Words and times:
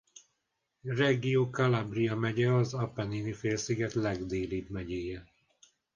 Reggio 0.83 1.49
Calabria 1.51 2.15
megye 2.15 2.51
az 2.53 2.73
Appennini-félsziget 2.73 3.93
legdélibb 3.93 4.69
megyéje. 4.69 5.25